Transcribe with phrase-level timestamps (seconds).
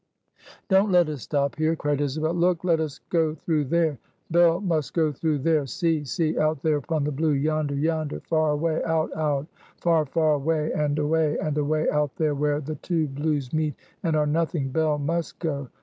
[0.67, 2.33] "Don't let us stop here" cried Isabel.
[2.33, 3.99] "Look, let us go through there!
[4.31, 5.67] Bell must go through there!
[5.67, 6.05] See!
[6.05, 6.39] see!
[6.39, 7.33] out there upon the blue!
[7.33, 8.19] yonder, yonder!
[8.21, 9.45] far away out, out!
[9.77, 12.33] far, far away, and away, and away, out there!
[12.33, 15.67] where the two blues meet, and are nothing Bell must go!"